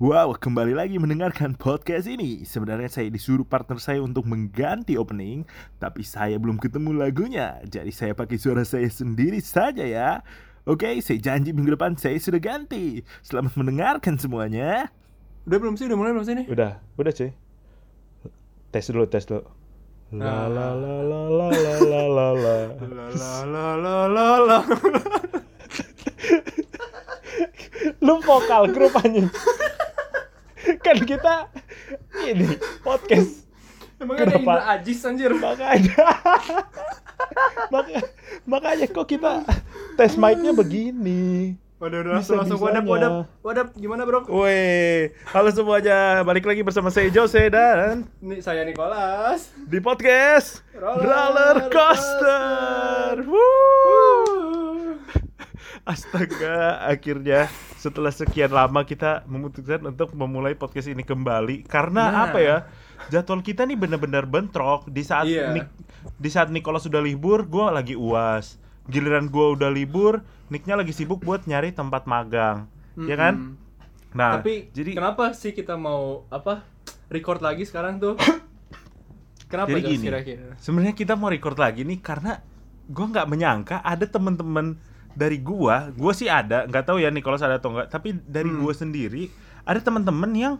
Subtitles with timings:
[0.00, 2.40] Wow, kembali lagi mendengarkan podcast ini.
[2.48, 5.44] Sebenarnya saya disuruh partner saya untuk mengganti opening,
[5.76, 7.60] tapi saya belum ketemu lagunya.
[7.68, 10.24] Jadi saya pakai suara saya sendiri saja ya.
[10.64, 13.04] Oke, saya janji minggu depan saya sudah ganti.
[13.20, 14.88] Selamat mendengarkan semuanya.
[15.44, 15.84] Udah belum sih?
[15.84, 16.46] Udah mulai belum sih nih?
[16.48, 17.36] Udah, udah cuy.
[18.72, 19.44] Tes dulu, tes dulu.
[20.16, 22.56] La la la la la la la la la.
[23.20, 24.58] La la la la la.
[28.00, 29.28] Lu vokal grup anjing.
[30.90, 31.34] Kan kita
[32.26, 33.46] ini podcast
[34.00, 34.32] Emang ada?
[34.32, 35.30] Indra Ajis anjir.
[35.36, 35.92] makanya
[37.74, 38.02] makanya
[38.42, 39.44] makanya kok kita
[39.94, 41.52] tes mic-nya begini.
[41.76, 43.12] Waduh, udah langsung langsung wadap wadap.
[43.40, 44.24] Wadap gimana, Bro?
[44.28, 49.52] Woi, halo semuanya, balik lagi bersama saya Jose dan Nih saya Nicholas.
[49.68, 53.20] di podcast Roller Roller Coaster.
[53.28, 54.09] Woo.
[55.82, 62.20] Astaga, akhirnya setelah sekian lama kita memutuskan untuk memulai podcast ini kembali karena Nah.
[62.28, 62.56] apa ya?
[63.08, 65.56] Jadwal kita nih benar-benar bentrok di saat Iya.
[65.56, 65.66] Nick
[66.20, 68.60] di saat Nicholas sudah libur, gua lagi UAS.
[68.86, 70.20] Giliran gua udah libur,
[70.50, 72.66] Nicknya lagi sibuk buat nyari tempat magang.
[72.98, 73.54] Ya kan?
[74.10, 76.66] Nah, Tapi jadi kenapa sih kita mau apa?
[77.06, 78.18] Record lagi sekarang tuh?
[79.46, 80.04] Kenapa Jadi gini.
[80.06, 80.54] kira-kira?
[80.58, 82.38] sebenarnya kita mau record lagi nih karena
[82.86, 84.78] gua nggak menyangka ada teman-teman
[85.20, 88.64] dari gua, gua sih ada, nggak tahu ya Nicholas ada atau enggak, tapi dari Hmm.
[88.64, 89.28] gua sendiri
[89.68, 90.54] ada teman-teman yang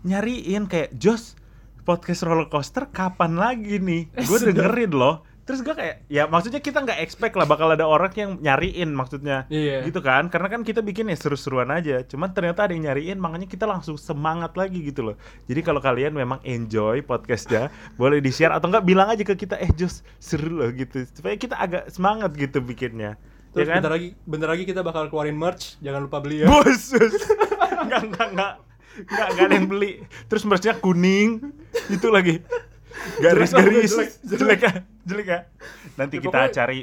[0.00, 1.36] nyariin kayak Jos
[1.84, 4.08] podcast roller coaster kapan lagi nih?
[4.28, 5.24] Gue dengerin loh.
[5.42, 9.48] Terus gua kayak ya maksudnya kita nggak expect lah bakal ada orang yang nyariin maksudnya.
[9.48, 9.80] Iya.
[9.88, 10.28] Gitu kan?
[10.28, 12.04] Karena kan kita bikin ya seru-seruan aja.
[12.04, 15.16] Cuman ternyata ada yang nyariin makanya kita langsung semangat lagi gitu loh.
[15.48, 19.72] Jadi kalau kalian memang enjoy podcastnya, boleh di-share atau enggak bilang aja ke kita eh
[19.72, 21.08] Jos seru loh gitu.
[21.08, 23.16] Supaya kita agak semangat gitu bikinnya.
[23.58, 23.78] Terus ya kan?
[23.78, 26.46] bentar lagi bentar lagi kita bakal keluarin merch, jangan lupa beli ya.
[26.46, 26.94] Bos.
[26.94, 28.52] enggak enggak enggak.
[29.00, 29.92] Enggak enggak ada yang beli.
[30.26, 31.30] Terus merchnya kuning.
[31.88, 32.40] Itu lagi.
[33.16, 34.72] Garis-garis Jelek, ya.
[35.04, 35.40] Jelek ya.
[35.94, 36.80] Nanti Ya, kita cari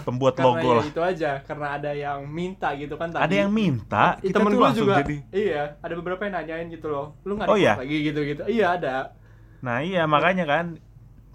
[0.00, 0.84] pembuat Karena logo ya lah.
[0.86, 3.20] itu aja, karena ada yang minta gitu kan tadi.
[3.20, 5.16] Ada yang minta, kita temen gue langsung juga jadi.
[5.34, 7.74] iya ada beberapa yang nanyain gitu loh lu nggak Oh, iya?
[7.74, 9.18] lagi gitu gitu iya ada
[9.60, 10.78] Nah iya makanya kan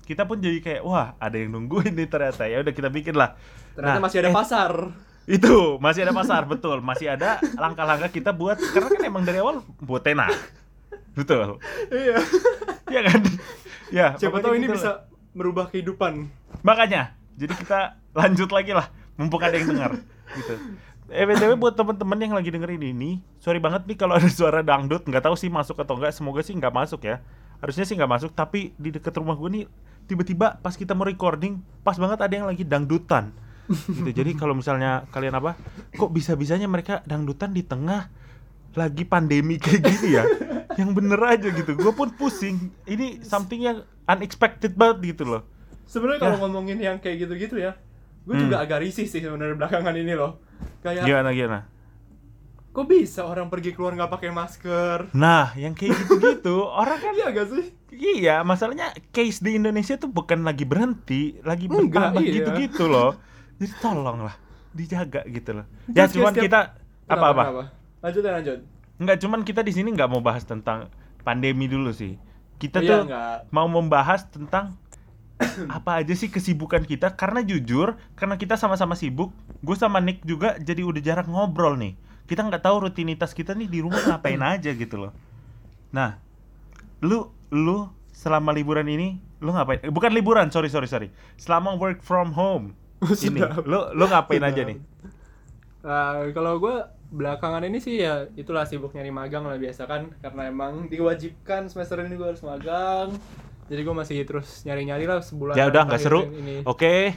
[0.01, 3.35] kita pun jadi kayak wah ada yang nungguin nih ternyata ya udah kita bikin lah.
[3.75, 4.71] Ternyata Nah, masih ada eh, pasar
[5.25, 9.61] Itu masih ada pasar betul masih ada langkah-langkah kita buat karena kan emang dari awal
[9.83, 10.31] buat tenar.
[11.15, 11.59] Betul.
[11.91, 12.17] iya
[12.89, 13.19] Iya kan?
[13.93, 14.07] Ya.
[14.17, 15.05] siapa tahu ini gitu bisa
[15.37, 16.31] merubah kehidupan
[16.63, 17.79] Makanya jadi kita
[18.15, 18.87] lanjut lagi lah
[19.19, 19.91] mumpung ada yang dengar
[20.35, 20.55] gitu.
[21.05, 25.05] Eh btw buat teman-teman yang lagi dengerin ini, sorry banget nih kalau ada suara dangdut,
[25.05, 26.17] nggak tahu sih masuk atau enggak.
[26.17, 27.21] Semoga sih nggak masuk ya.
[27.61, 29.63] Harusnya sih nggak masuk, tapi di dekat rumah gue nih
[30.09, 33.29] tiba-tiba pas kita mau recording, pas banget ada yang lagi dangdutan.
[33.67, 34.09] Gitu.
[34.11, 35.57] Jadi kalau misalnya kalian apa,
[35.91, 38.07] kok bisa-bisanya mereka dangdutan di tengah
[38.73, 40.23] lagi pandemi kayak gini ya?
[40.75, 41.71] yang bener aja gitu.
[41.73, 42.59] Gue pun pusing.
[42.83, 45.41] Ini something yang unexpected banget gitu loh.
[45.85, 46.25] sebenarnya Ya.
[46.27, 47.77] kalau ngomongin yang kayak gitu-gitu ya
[48.21, 48.49] gue Hmm.
[48.49, 50.41] juga agak risih sih sebenarnya belakangan ini loh
[50.81, 51.59] kayak Gimana gimana?
[52.69, 57.29] kok bisa orang pergi keluar nggak pakai masker Nah, yang kayak gitu-gitu orang kan iya
[57.29, 62.33] gak sih iya, masalahnya case di Indonesia tuh bukan lagi berhenti, lagi bertambah iya.
[62.33, 63.13] gitu-gitu loh.
[63.55, 64.35] Jadi tolonglah
[64.71, 65.65] dijaga gitu loh.
[65.89, 66.59] Ya Terus cuman kita
[67.05, 67.43] apa-apa.
[67.43, 67.63] kenapa?
[68.01, 68.59] lanjut ya lanjut
[68.95, 70.87] Enggak, cuman kita di sini nggak mau bahas tentang
[71.21, 72.15] pandemi dulu sih.
[72.55, 73.37] Kita Iya, tuh nggak.
[73.51, 74.79] mau membahas tentang
[75.67, 80.55] apa aja sih kesibukan kita karena jujur karena kita sama-sama sibuk gue sama Nick juga
[80.55, 84.71] jadi udah jarang ngobrol nih kita nggak tahu rutinitas kita nih di rumah ngapain aja
[84.71, 85.11] gitu loh
[85.91, 86.23] nah
[87.03, 91.99] lu lu selama liburan ini lu ngapain eh, bukan liburan sorry sorry sorry selama work
[91.99, 92.71] from home
[93.03, 94.77] ini lu lu ngapain aja nih?
[95.85, 96.75] Nah, kalau gue
[97.13, 102.01] belakangan ini sih ya itulah sibuk nyari magang lah biasa kan karena emang diwajibkan semester
[102.01, 103.13] ini gue harus magang.
[103.65, 106.21] Jadi gue masih terus nyari-nyari lah sebulan ya udah nggak seru.
[106.25, 106.61] ini.
[106.65, 107.13] oke.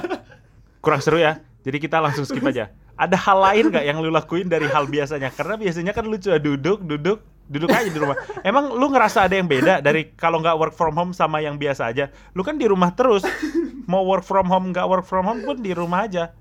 [0.84, 1.42] Kurang seru ya.
[1.66, 2.70] Jadi kita langsung skip aja.
[2.94, 5.34] Ada hal lain nggak yang lu lakuin dari hal biasanya?
[5.34, 8.14] Karena biasanya kan lu cuma duduk duduk duduk aja di rumah.
[8.42, 11.90] Emang lu ngerasa ada yang beda dari kalau nggak work from home sama yang biasa
[11.90, 12.10] aja?
[12.34, 13.22] Lu kan di rumah terus.
[13.86, 16.34] Mau work from home nggak work from home pun di rumah aja.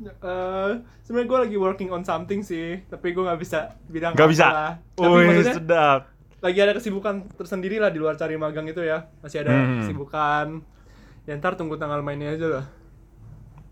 [0.00, 0.70] Eh,
[1.04, 4.46] sebenarnya gue lagi working on something sih tapi gue nggak bisa bilang nggak bisa?
[4.48, 4.72] lah.
[4.96, 6.00] tapi maksudnya sedap.
[6.40, 9.04] lagi ada kesibukan tersendiri lah di luar cari magang itu ya.
[9.20, 9.84] Masih ada Hmm.
[9.84, 10.46] kesibukan.
[11.28, 12.64] Ya ntar tunggu tanggal mainnya aja lah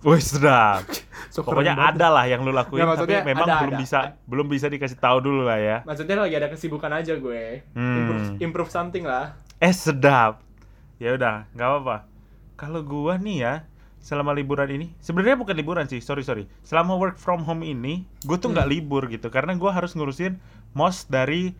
[0.02, 0.84] Wih sedap
[1.34, 3.80] So, pokoknya ada lah yang lu lakuin Nggak, tapi memang ada, belum ada.
[3.80, 7.96] bisa belum bisa dikasih tahu dulu lah ya maksudnya lagi ada kesibukan aja gue Hmm.
[7.98, 10.44] improve, improve something lah Eh sedap.
[10.96, 11.96] Ya udah, nggak apa-apa.
[12.54, 13.54] Kalau gua nih ya,
[13.98, 16.44] selama liburan ini, sebenarnya bukan liburan sih, sorry sorry.
[16.60, 20.36] Selama work from home ini, gue tuh nggak libur gitu, karena gua harus ngurusin
[20.72, 21.56] mos dari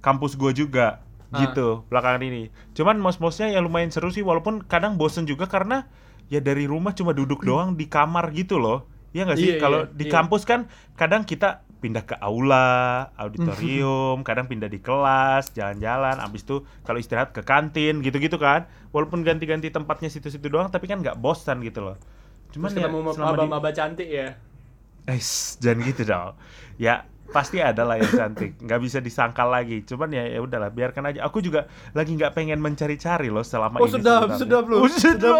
[0.00, 1.42] kampus gue juga Ah.
[1.42, 2.50] gitu belakangan ini.
[2.70, 5.86] Cuman mos-mosnya ya lumayan seru sih walaupun kadang bosen juga karena
[6.30, 8.86] ya dari rumah cuma duduk doang di kamar gitu loh.
[9.10, 9.50] Iya nggak sih?
[9.52, 10.12] Iya, Kalau iya, di iya.
[10.14, 16.62] kampus kan kadang kita pindah ke aula, auditorium, kadang pindah di kelas, jalan-jalan, abis itu
[16.86, 18.70] kalau istirahat ke kantin gitu-gitu kan.
[18.94, 21.96] Walaupun ganti-ganti tempatnya situ-situ doang, tapi kan nggak bosan gitu loh.
[22.54, 24.28] Cuman Terus ya ketemu selama di maba-maba cantik ya.
[25.10, 25.20] Eh,
[25.58, 26.32] jangan gitu dong.
[26.78, 29.86] Ya pasti ada lah yang cantik, nggak bisa disangkal lagi.
[29.86, 31.22] Cuman ya ya udahlah, biarkan aja.
[31.24, 33.94] Aku juga lagi nggak pengen mencari-cari loh selama Oh, ini.
[33.96, 34.38] sedap, sebenarnya.
[34.38, 34.76] sedap lu.
[34.76, 34.90] Oh, lu.
[34.90, 35.34] lu.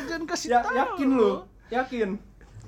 [0.08, 1.30] Jangan kasih Ya, yakin lu.
[1.68, 2.08] Yakin.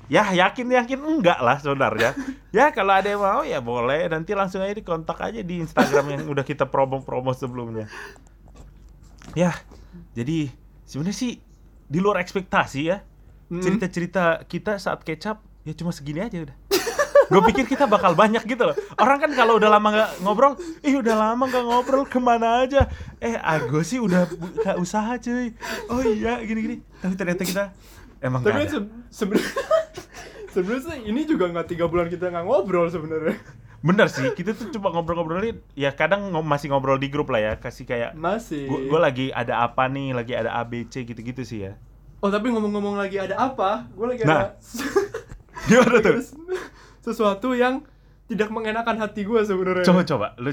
[0.08, 2.16] Ya yakin yakin enggak lah sebenarnya.
[2.56, 4.08] ya kalau ada yang mau ya boleh.
[4.08, 7.87] Nanti langsung aja dikontak aja di Instagram yang udah kita promo-promo sebelumnya.
[9.37, 9.52] Ya,
[10.16, 10.49] jadi
[10.82, 11.32] sebenarnya sih
[11.87, 13.05] di luar ekspektasi ya.
[13.49, 16.68] Cerita-cerita kita saat kecap ya cuma segini aja udah.
[17.29, 18.77] Gue pikir kita bakal banyak gitu loh.
[18.95, 22.89] Orang kan kalau udah lama nggak ngobrol, ih udah lama nggak ngobrol ke mana aja.
[23.19, 25.53] Eh, aku sih udah buka usaha cuy.
[25.87, 26.81] Oh iya, gini-gini.
[26.97, 27.65] Tapi ternyata kita
[28.19, 28.73] emang Tapi ada.
[28.75, 29.53] se- sebenarnya
[30.55, 33.37] sebenarnya ini juga nggak tiga bulan kita nggak ngobrol sebenarnya.
[33.79, 35.63] Bener sih, kita tuh cuma ngobrol-ngobrolin.
[35.73, 38.67] Ya kadang ngo- masih ngobrol di grup lah ya, kasih kayak Masih.
[38.67, 41.79] gue lagi ada apa nih, lagi ada ABC gitu-gitu sih ya.
[42.19, 43.87] Oh tapi ngomong-ngomong lagi ada apa?
[43.95, 44.59] Gue lagi Nah, ada
[45.69, 46.17] Gimana tuh?
[47.08, 47.81] Sesuatu yang
[48.28, 49.88] tidak mengenakan hati gue sebenarnya.
[49.88, 50.52] Coba coba, lu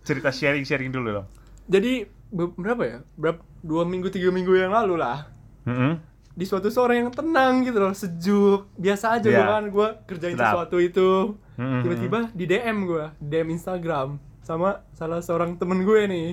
[0.00, 1.26] cerita sharing-sharing dulu dong.
[1.68, 2.98] Jadi be- berapa ya?
[3.14, 5.28] Berapa dua minggu tiga minggu yang lalu lah.
[5.68, 6.00] Mm-mm.
[6.36, 10.46] Di suatu sore yang tenang gitu loh, sejuk, biasa aja gua kan gue kerjain Sedap.
[10.52, 11.10] sesuatu itu.
[11.56, 11.80] Mm-mm.
[11.82, 16.28] Tiba-tiba di DM gue, DM Instagram sama salah seorang temen gue nih.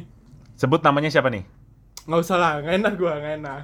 [0.54, 1.44] Sebut namanya siapa nih?
[2.06, 3.62] Nggak usah lah, nggak enak gue, nggak enak.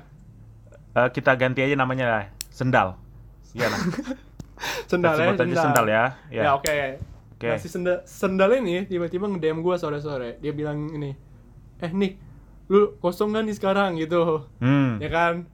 [0.90, 2.98] Eh, kita ganti aja namanya lah, Sendal.
[3.54, 3.80] Iya lah.
[4.86, 6.04] Sendal ya, Sebut aja Sendal ya.
[6.30, 6.42] Ya.
[6.44, 6.76] Ya, oke.
[7.36, 7.48] Oke.
[7.48, 10.36] Nah, si sendal, sendal ini tiba-tiba nge-DM gue sore-sore.
[10.44, 11.16] Dia bilang ini,
[11.80, 12.20] eh Nick,
[12.68, 14.44] lu kosong kan nih sekarang gitu.
[14.60, 15.00] Hmm.
[15.00, 15.48] Ya kan?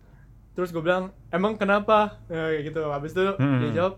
[0.57, 2.17] Terus gue bilang, emang kenapa?
[2.25, 2.81] Ya, kayak gitu.
[2.89, 3.61] Habis itu Hmm.
[3.61, 3.93] dia jawab,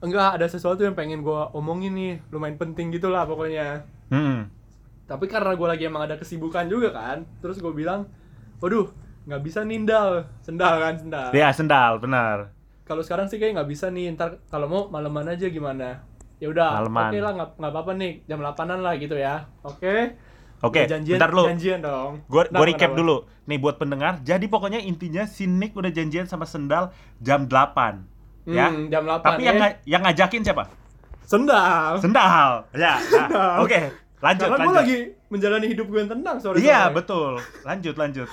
[0.00, 3.84] enggak ada sesuatu yang pengen gue omongin nih, lumayan penting gitu lah pokoknya.
[4.08, 4.48] Hmm.
[5.04, 8.08] Tapi karena gue lagi emang ada kesibukan juga kan, terus gue bilang,
[8.60, 8.88] waduh,
[9.28, 11.28] nggak bisa nindal, sendal kan sendal.
[11.32, 12.52] Ya, Sendal, benar.
[12.88, 16.00] Kalau sekarang sih kayak nggak bisa nih, ntar kalau mau malaman aja gimana?
[16.38, 19.44] Ya udah, oke lah nggak nggak apa-apa nih, jam 8-an lah gitu ya.
[19.60, 20.16] Oke.
[20.58, 21.44] Oke, Udah janjian, bentar lu.
[21.46, 22.12] janjian dong.
[22.26, 22.98] Gua, Nah, gua recap kenapa?
[22.98, 23.16] dulu.
[23.44, 28.02] Nih buat pendengar, jadi pokoknya intinya si Nick udah janjian sama Sendal jam 8.
[28.44, 28.66] Ya.
[28.66, 29.46] Hmm, jam 8 Tapi ya.
[29.46, 30.64] yang nga- yang ngajakin siapa?
[31.22, 32.00] Sendal.
[32.00, 32.64] Sendal.
[32.72, 32.96] Ya.
[33.28, 33.60] nah.
[33.60, 34.80] Oke, lanjut Karena gue lanjut.
[34.80, 34.98] lagi
[35.28, 37.36] menjalani hidup gue yang tenang sore Iya, betul.
[37.62, 38.28] Lanjut lanjut.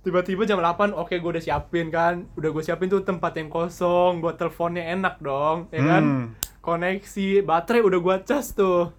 [0.00, 2.24] Tiba-tiba jam 8, oke gue udah siapin kan.
[2.32, 6.02] Udah gue siapin tuh tempat yang kosong, buat teleponnya enak dong, ya kan?
[6.02, 6.24] Hmm.
[6.64, 8.96] Koneksi, baterai udah gue cas tuh.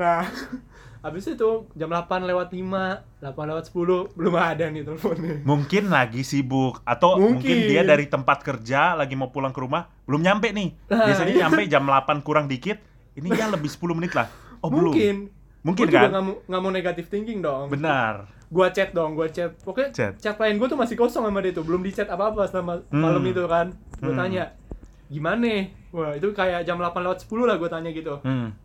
[0.00, 0.24] Nah,
[1.04, 5.36] habis itu jam 8 lewat 5, 8 lewat 10, belum ada nih teleponnya.
[5.44, 7.44] Mungkin lagi sibuk atau mungkin.
[7.44, 7.68] Mungkin.
[7.68, 10.80] dia dari tempat kerja lagi mau pulang ke rumah belum nyampe nih.
[10.88, 12.80] Nah, Biasanya nyampe jam 8 kurang dikit.
[13.20, 14.32] Ini ya lebih 10 menit lah.
[14.64, 15.28] Oh, Mungkin.
[15.28, 15.39] belum.
[15.60, 16.10] Mungkin Gua juga kan?
[16.10, 17.68] nggak mau, nggak mau negatif thinking dong.
[17.68, 18.28] Benar.
[18.48, 19.52] Gua chat dong, gua chat.
[19.60, 20.12] Pokoknya Chat.
[20.18, 23.00] chat, lain gua tuh masih kosong sama dia tuh, belum di chat apa-apa selama Hmm.
[23.00, 23.70] malam itu kan.
[23.98, 24.20] Gua Hmm.
[24.20, 24.44] tanya,
[25.06, 25.52] gimana?
[25.90, 28.18] Wah, itu kayak jam 8 lewat 10 lah gua tanya gitu.
[28.22, 28.56] Hmm.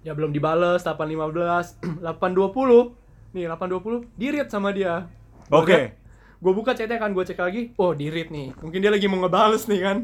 [0.00, 2.94] Ya belum dibales, 8.15, 8.20.
[3.36, 5.04] Nih, 8.20 di read sama dia.
[5.48, 5.68] Oke.
[5.68, 5.92] liat,
[6.38, 7.74] Gua buka chatnya kan, gua cek lagi.
[7.76, 8.54] Oh, di read nih.
[8.56, 9.98] Mungkin dia lagi mau ngebales nih kan.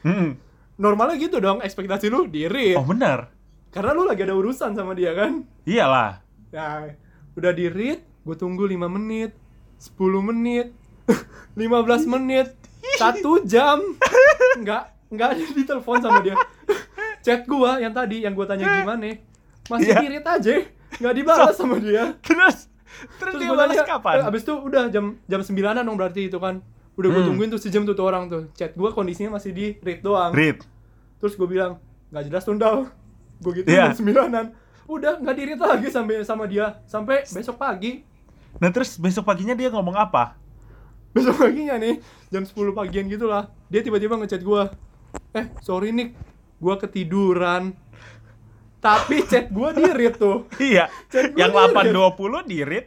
[0.00, 0.38] Hmm.
[0.74, 2.74] Normalnya gitu dong, ekspektasi lu di read.
[2.74, 3.28] Oh, benar.
[3.72, 5.42] Karena lu lagi ada urusan sama dia kan.
[5.64, 6.20] Iyalah.
[6.52, 6.92] Nah,
[7.32, 9.32] udah di read, gue tunggu 5 menit,
[9.80, 10.76] 10 menit,
[11.56, 12.52] 15 menit,
[12.94, 13.80] satu jam,
[14.54, 16.36] nggak nggak ada di telepon sama dia.
[17.24, 19.16] Chat gua yang tadi yang gua tanya gimana,
[19.66, 19.98] masih Iya.
[19.98, 20.52] di read aja,
[20.98, 22.12] nggak dibalas sama dia.
[22.26, 22.68] Terus
[23.18, 24.14] terus, dia gua balas tanya, kapan?
[24.14, 26.60] eh, abis itu udah jam jam 9 dong berarti itu kan.
[26.92, 27.28] Udah gue Hmm.
[27.32, 28.52] tungguin tuh sejam tuh, tuh orang tuh.
[28.52, 30.28] Chat gua kondisinya masih di read doang.
[30.30, 30.60] Read.
[31.16, 31.80] Terus gue bilang,
[32.12, 32.92] nggak jelas tundal.
[33.42, 34.54] Gue gitu jam sembilanan.
[34.86, 38.06] Udah nggak read lagi sampai sama dia sampai besok pagi.
[38.62, 40.42] Nah, terus besok paginya dia ngomong apa?
[41.12, 42.00] besok paginya nih
[42.32, 44.72] jam 10 pagian gitu lah dia tiba-tiba ngechat gua
[45.36, 46.16] eh sorry Nick
[46.56, 47.76] gua ketiduran
[48.80, 50.88] tapi chat gua di read tuh Iya.
[51.12, 52.86] Chat gua yang dia, 8.20 di read.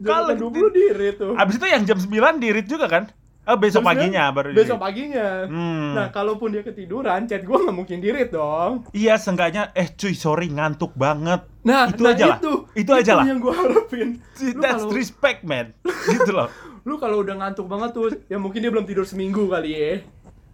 [0.00, 3.10] Kalau jam 20 di read tuh Abis itu yang jam 9 di read juga kan?
[3.46, 5.94] Oh, besok Jam paginya 9, baru di besok paginya Hmm.
[5.94, 10.12] nah kalaupun dia ketiduran chat gua nggak mungkin di read dong Iya, seenggaknya eh cuy,
[10.12, 11.46] sorry ngantuk banget.
[11.60, 12.38] nah itu nah aja lah.
[12.38, 13.24] itu, Itu aja lah.
[13.24, 15.70] yang gua harapin lu That's kalau respect, man.
[16.10, 16.50] gitu loh.
[16.82, 19.92] lu kalau udah ngantuk banget tuh ya mungkin dia belum tidur seminggu kali ya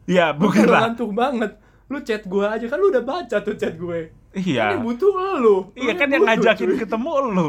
[0.04, 0.80] Iya, mungkin kalau lah.
[0.86, 1.50] ngantuk banget
[1.86, 4.64] lu chat gua aja kan lu udah baca tuh chat gue Iya.
[4.66, 5.56] Ini butuh lu.
[5.74, 6.78] Iya kan yang ngajakin cuy.
[6.78, 7.48] ketemu lu.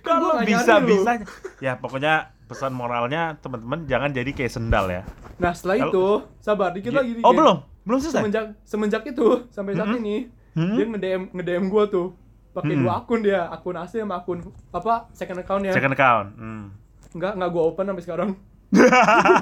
[0.00, 1.12] Kan Kalau bisa bisa
[1.58, 5.02] ya pokoknya pesan moralnya teman-teman jangan jadi kayak sendal ya.
[5.36, 6.06] Nah setelah Kalau- itu,
[6.38, 7.34] sabar dikit lagi Oh dikit.
[7.34, 8.20] belum, belum selesai.
[8.20, 9.98] Semenjak semenjak itu sampai saat Mhm.
[9.98, 10.16] ini
[10.52, 10.76] Hmm?
[10.76, 12.12] dia nge-DM nge-DM gua tuh
[12.52, 12.84] pakai Hmm.
[12.84, 14.38] dua akun dia, akun asli sama akun
[14.70, 15.72] apa second account ya.
[15.72, 16.28] Second account.
[16.34, 16.64] Hmm.
[17.10, 18.30] Enggak, enggak gua open sampai sekarang.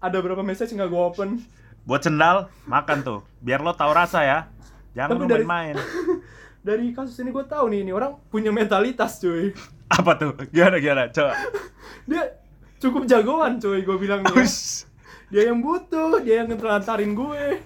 [0.00, 1.40] Ada berapa message enggak gua open.
[1.82, 4.38] Buat sendal makan tuh, biar lo tahu rasa ya.
[4.92, 5.76] Jangan Tapi lu dari- main-main.
[6.60, 9.56] Dari kasus ini gua tahu nih, ini orang punya mentalitas cuy.
[9.88, 10.36] Apa tuh?
[10.50, 11.08] Gimana gimana?
[11.08, 11.32] Coba.
[12.08, 12.40] Dia
[12.80, 14.44] cukup jagoan cuy, gua bilang ya.
[15.30, 17.62] Dia yang butuh, dia yang ngetelantarin gue.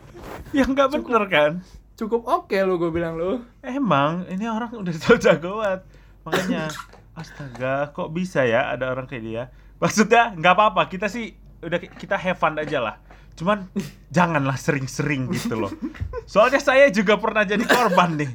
[0.52, 1.52] Ya nggak bener kan?
[1.96, 3.40] Cukup oke lo gue bilang lo.
[3.64, 5.80] Emang ini orang udah so jagoan.
[6.28, 6.68] Makanya
[7.16, 9.42] astaga, kok bisa ya ada orang kayak dia?
[9.80, 11.32] Maksudnya nggak apa-apa, kita sih
[11.64, 13.00] udah kita have fun aja lah.
[13.32, 13.64] Cuman
[14.12, 15.72] janganlah sering-sering gitu loh.
[16.28, 18.32] Soalnya saya juga pernah jadi korban nih.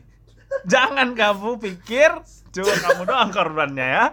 [0.66, 2.18] Jangan kamu pikir
[2.50, 4.06] cuma kamu doang korbannya ya.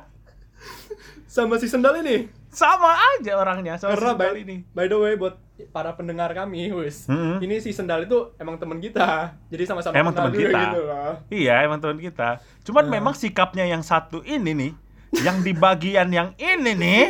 [1.27, 2.31] Sama si sendal ini.
[2.49, 4.57] Sama aja orangnya sama Karena si sendal by, ini.
[4.73, 5.35] by the way buat
[5.69, 7.05] para pendengar kami, wis.
[7.07, 7.39] Mm-mm.
[7.39, 9.35] Ini si sendal itu emang teman kita.
[9.49, 10.61] Jadi sama-sama Emang teman kita.
[10.71, 10.83] gitu.
[11.29, 12.41] Iya, emang teman kita.
[12.63, 12.93] Cuman Nah.
[12.93, 14.73] memang sikapnya yang satu ini nih,
[15.21, 17.05] yang di bagian yang ini nih,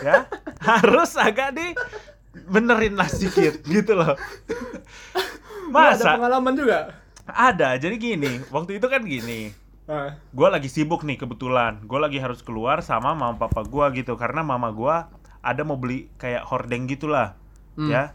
[0.00, 0.26] ya
[0.60, 1.66] harus agak di
[2.46, 4.14] benerin lah sedikit gitu loh.
[5.66, 6.78] Lu ada Masa pengalaman juga?
[7.26, 7.76] ada?
[7.76, 9.52] Jadi gini, waktu itu kan gini.
[9.88, 11.80] Nah, Gue lagi sibuk nih kebetulan.
[11.88, 14.96] Gue lagi harus keluar sama mama papa gue gitu karena mama gue
[15.40, 17.32] ada mau beli kayak hordeng gitulah,
[17.72, 17.88] Hmm.
[17.88, 18.12] ya.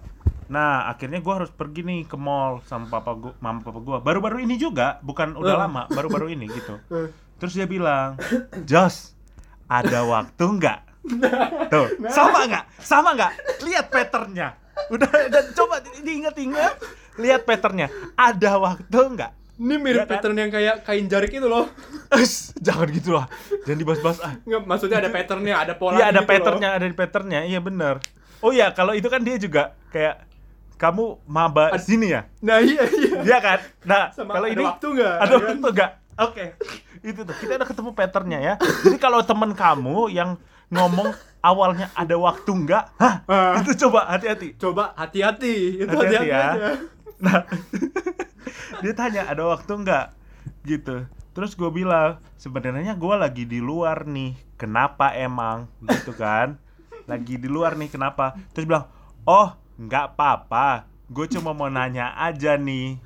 [0.48, 3.98] Nah akhirnya gue harus pergi nih ke mall sama papa gua, mama papa gue.
[4.06, 5.62] Baru-baru ini juga, bukan udah Eh.
[5.65, 6.77] lama, baru-baru ini gitu.
[6.94, 7.10] eh,
[7.42, 8.22] Terus dia bilang,
[8.63, 9.18] Jos,
[9.65, 10.80] ada waktu nggak?
[11.74, 12.65] Tuh, sama nggak?
[12.77, 13.32] Sama nggak?
[13.65, 14.53] Lihat patternnya.
[14.88, 16.75] Udah, dan coba diingat-ingat,
[17.18, 17.89] lihat patternnya.
[18.13, 19.32] Ada waktu nggak?
[19.63, 20.10] Ini mirip kan?
[20.12, 21.72] pattern yang kayak kain jarik itu loh.
[22.67, 23.25] Jangan gitu lah.
[23.63, 24.34] Jangan dibahas-bahas ah.
[24.43, 26.27] Nggak, maksudnya ada patternnya, ada pola Iya ada gitu loh.
[26.29, 27.41] patternnya, ada di patternnya.
[27.48, 27.96] Iya bener.
[28.39, 30.27] Oh iya, kalau itu kan dia juga kayak
[30.75, 32.27] kamu maba Ad- sini ya?
[32.43, 33.15] Nah, iya iya.
[33.24, 33.60] Iya kan?
[33.84, 35.15] Nah, Sama kalau ada ini waktu nggak?
[35.15, 35.48] Ada Ya kan?
[35.48, 35.91] waktu nggak?
[36.13, 36.46] Oke.
[37.00, 38.53] Itu tuh, kita udah ketemu patternnya ya.
[38.60, 40.36] Jadi kalau temen kamu yang
[40.67, 42.84] ngomong awalnya ada waktu nggak?
[43.00, 43.15] Hah?
[43.25, 43.55] Ah.
[43.63, 44.60] Itu coba hati-hati.
[44.60, 45.79] Coba hati-hati.
[45.79, 46.43] Itu hati-hati ya.
[46.51, 46.70] aja.
[47.24, 47.39] Nah,
[48.82, 50.06] dia tanya ada waktu nggak?
[50.63, 51.06] Gitu.
[51.34, 54.38] Terus gue bilang, sebenarnya gue lagi di luar nih.
[54.58, 55.68] Kenapa emang?
[55.84, 56.62] Gitu kan?
[57.10, 58.38] Lagi di luar nih, kenapa?
[58.56, 58.88] Terus bilang,
[59.27, 60.88] oh nggak apa-apa.
[61.10, 63.01] Gue cuma mau nanya aja nih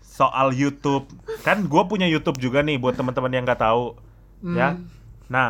[0.00, 1.06] soal YouTube.
[1.44, 3.94] Kan gue punya YouTube juga nih buat teman-teman yang nggak tahu,
[4.56, 4.74] ya.
[4.74, 4.88] Hmm.
[5.28, 5.48] Nah,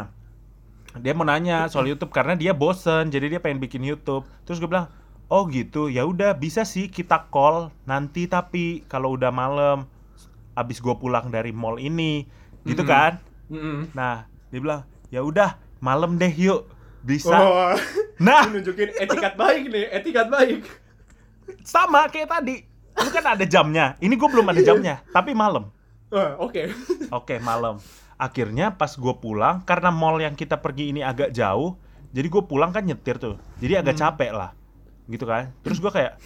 [0.98, 4.26] dia mau nanya soal YouTube karena dia bosen, jadi dia pengen bikin YouTube.
[4.46, 4.90] Terus gue bilang,
[5.28, 9.88] oh gitu, ya udah bisa sih kita call nanti tapi kalau udah malam,
[10.54, 12.24] abis gue pulang dari mall ini,
[12.62, 12.92] gitu Mm-mm.
[12.94, 13.12] kan?
[13.50, 13.90] Mm-mm.
[13.92, 16.68] Nah, dia bilang, ya udah malam deh yuk,
[17.00, 17.34] bisa.
[17.34, 17.74] Oh,
[18.22, 20.62] Nah, nunjukin etikat baik nih, etikat baik.
[21.66, 22.62] sama kayak tadi,
[22.96, 23.98] lu kan ada jamnya.
[23.98, 25.68] Ini gue belum ada jamnya, tapi malam.
[26.38, 26.70] Oke.
[27.10, 27.82] Oke malam.
[28.14, 31.74] Akhirnya pas gue pulang karena mall yang kita pergi ini agak jauh,
[32.14, 34.02] jadi gue pulang kan nyetir tuh, jadi agak Hmm.
[34.14, 34.50] capek lah,
[35.08, 35.52] gitu kan.
[35.64, 36.16] Terus gue kayak,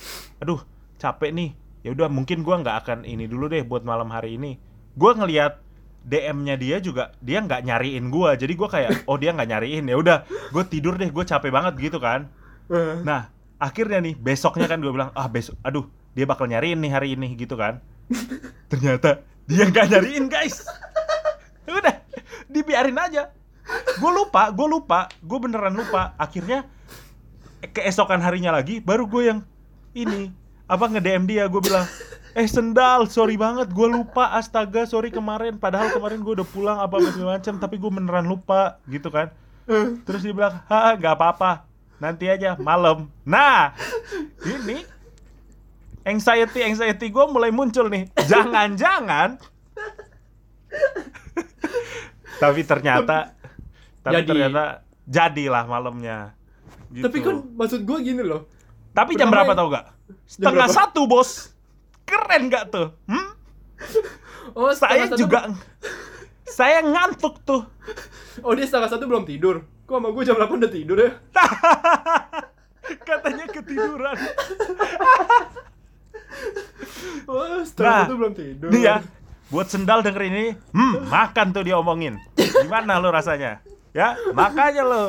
[0.43, 0.63] aduh
[0.99, 1.51] capek nih.
[1.87, 4.59] Ya udah mungkin gue nggak akan ini dulu deh buat malam hari ini.
[4.99, 5.63] Gue ngelihat
[6.03, 9.97] DM-nya dia juga dia nggak nyariin gue, jadi gue kayak, oh dia nggak nyariin ya
[9.99, 12.31] udah, gue tidur deh, gue capek banget gitu kan.
[12.71, 16.91] Eh, Nah akhirnya nih besoknya kan gue bilang, ah besok, aduh dia bakal nyariin nih
[16.91, 17.83] hari ini gitu kan.
[18.71, 20.67] Ternyata dia nggak nyariin guys.
[21.69, 22.01] Udah
[22.49, 23.31] dibiarin aja.
[24.01, 26.17] Gue lupa, gue lupa, gue beneran lupa.
[26.17, 26.65] Akhirnya
[27.61, 29.41] keesokan harinya lagi baru gue yang
[29.97, 30.31] ini
[30.69, 31.87] apa nge DM dia gue bilang
[32.39, 37.03] eh sendal sorry banget gue lupa astaga sorry kemarin padahal kemarin gue udah pulang apa
[37.11, 39.33] segala macam tapi gue beneran lupa gitu kan
[40.09, 41.69] Terus dia bilang, ah nggak apa-apa,
[42.01, 43.13] nanti aja malam.
[43.29, 43.77] Nah,
[44.41, 44.81] ini
[46.09, 48.09] anxiety anxiety gue mulai muncul nih.
[48.17, 49.37] Jangan-jangan,
[52.43, 53.37] tapi ternyata,
[54.01, 54.29] tapi Jadi.
[54.33, 56.33] ternyata jadilah malamnya.
[56.89, 57.05] Gitu.
[57.05, 58.49] Tapi kan maksud gue gini loh.
[58.91, 59.93] tapi jam berapa tau gak?
[60.25, 60.73] Setengah berapa?
[60.73, 61.53] satu bos,
[62.03, 62.89] keren gak tuh?
[63.07, 63.29] Hmm?
[64.57, 65.53] Oh, Saya satu- juga,
[66.59, 67.69] saya ngantuk tuh.
[68.41, 69.61] Oh, dia setengah satu belum tidur.
[69.85, 71.11] Kok sama gue jam 8 udah tidur ya?
[73.09, 74.17] Katanya ketiduran.
[77.29, 78.69] Oh, setengah Nah, satu belum tidur.
[78.73, 78.97] Nih ya,
[79.49, 82.17] buat sendal denger ini, hmm, makan tuh dia omongin.
[82.35, 83.61] Gimana lo rasanya?
[83.93, 85.05] Ya, makanya lo.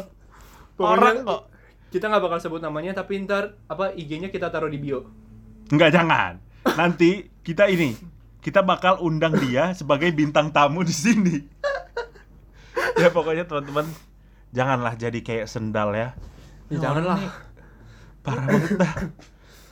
[0.75, 1.48] Orang kok.
[1.89, 5.09] Kita nggak bakal sebut namanya, tapi ntar apa IG-nya kita taruh di bio.
[5.73, 6.37] Enggak, jangan.
[6.77, 7.97] Nanti kita ini,
[8.39, 11.35] kita bakal undang dia sebagai bintang tamu di sini.
[12.99, 13.87] ya pokoknya teman-teman
[14.53, 16.13] janganlah jadi kayak sendal ya.
[16.69, 17.17] Ya, janganlah.
[17.17, 17.31] nih
[18.21, 18.93] Parah banget dah.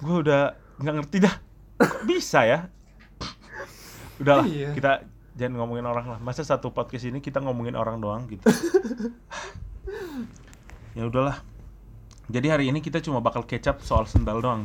[0.02, 0.42] Gue udah
[0.82, 1.36] nggak ngerti dah.
[1.78, 2.60] Kok bisa ya?
[4.18, 4.74] Udahlah, Iya.
[4.74, 5.06] kita
[5.38, 6.18] jangan ngomongin orang lah.
[6.18, 8.50] Masa satu podcast ini kita ngomongin orang doang gitu.
[10.98, 11.38] ya udahlah.
[12.28, 14.64] Jadi hari ini kita cuma bakal kecap soal sendal doang.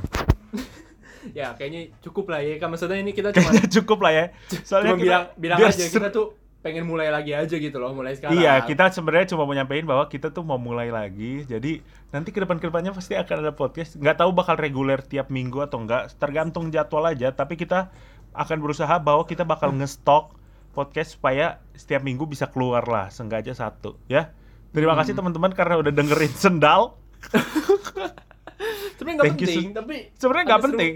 [1.31, 4.25] Ya kayaknya cukup lah ya kan maksudnya ini kita cuma cukup lah ya.
[4.66, 6.35] Soalnya cuma kita- bilang bilang aja kita tuh
[6.66, 8.38] pengen mulai lagi aja gitu loh mulai sekarang.
[8.38, 11.47] Iya, kita sebenarnya cuma mau nyampein bahwa kita tuh mau mulai lagi.
[11.47, 11.78] Jadi
[12.11, 13.99] nanti ke depan-kedepannya pasti akan ada podcast.
[13.99, 17.31] Nggak tahu bakal reguler tiap minggu atau enggak, tergantung jadwal aja.
[17.31, 17.90] Tapi kita
[18.35, 20.35] akan berusaha bahwa kita bakal ngestok
[20.75, 24.33] podcast supaya setiap minggu bisa keluar lah, seenggaknya satu, ya.
[24.73, 26.97] Terima kasih teman-teman karena udah dengerin sendal.
[28.97, 30.93] Sebenarnya nggak you, penting Su- tapi Sebenarnya nggak seru- penting.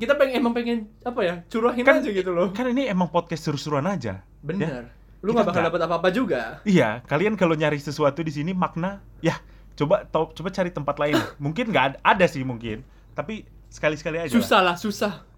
[0.00, 2.48] Kita pengen emang pengen apa ya curahin Kan- aja gitu loh.
[2.50, 4.24] Kan ini emang podcast seru-seruan aja.
[4.40, 4.88] Bener.
[5.20, 6.40] Lu Kita nggak bakal dapat apa-apa juga.
[6.64, 9.36] Iya, kalian kalau nyari sesuatu di sini makna, ya
[9.76, 11.20] coba tau, coba cari tempat lain.
[11.44, 12.80] mungkin nggak ada, ada sih mungkin,
[13.12, 14.32] tapi sekali-sekali aja.
[14.32, 15.28] Susah lah, susah.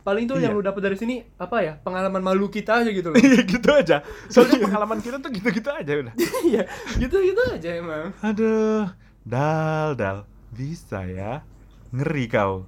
[0.00, 0.60] Paling tuh yang Iya.
[0.60, 1.72] lu dapat dari sini apa ya?
[1.76, 3.16] Pengalaman malu kita aja gitu loh.
[3.24, 3.96] Iya gitu aja.
[4.28, 6.12] Soalnya pengalaman kita tuh gitu-gitu aja udah.
[6.44, 6.62] Iya,
[7.00, 8.12] gitu-gitu aja emang.
[8.20, 8.92] Aduh,
[9.30, 11.46] dal dal bisa ya.
[11.94, 12.66] Ngeri kau.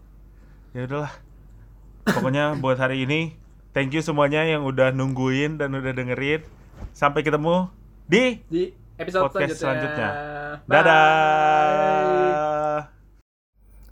[0.71, 1.11] Ya udahlah.
[2.07, 3.35] Pokoknya buat hari ini
[3.75, 6.47] thank you semuanya yang udah nungguin dan udah dengerin.
[6.95, 7.67] Sampai ketemu
[8.07, 10.09] di Di episode Podcast selanjutnya.
[10.63, 10.79] Bye.
[10.79, 12.23] dadah.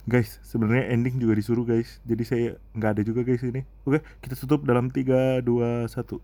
[0.06, 1.98] Guys, sebenarnya ending juga disuruh guys.
[2.06, 3.66] Jadi saya nggak ada juga guys ini.
[3.82, 6.22] Oke, kita tutup dalam 3 2 1.